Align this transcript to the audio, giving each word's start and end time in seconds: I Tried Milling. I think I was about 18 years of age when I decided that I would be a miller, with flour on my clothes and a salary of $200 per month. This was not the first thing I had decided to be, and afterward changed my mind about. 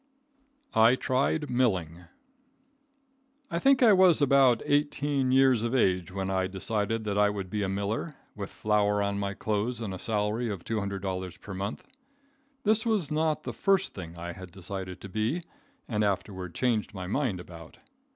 I 0.73 0.95
Tried 0.95 1.47
Milling. 1.47 2.05
I 3.51 3.59
think 3.59 3.83
I 3.83 3.93
was 3.93 4.19
about 4.19 4.63
18 4.65 5.31
years 5.31 5.61
of 5.61 5.75
age 5.75 6.11
when 6.11 6.27
I 6.27 6.47
decided 6.47 7.03
that 7.03 7.19
I 7.19 7.29
would 7.29 7.51
be 7.51 7.61
a 7.61 7.69
miller, 7.69 8.15
with 8.35 8.49
flour 8.49 9.03
on 9.03 9.19
my 9.19 9.35
clothes 9.35 9.79
and 9.79 9.93
a 9.93 9.99
salary 9.99 10.49
of 10.49 10.63
$200 10.65 11.39
per 11.39 11.53
month. 11.53 11.85
This 12.63 12.83
was 12.83 13.11
not 13.11 13.43
the 13.43 13.53
first 13.53 13.93
thing 13.93 14.17
I 14.17 14.31
had 14.33 14.49
decided 14.49 15.01
to 15.01 15.07
be, 15.09 15.43
and 15.87 16.03
afterward 16.03 16.55
changed 16.55 16.95
my 16.95 17.05
mind 17.05 17.39
about. 17.39 17.77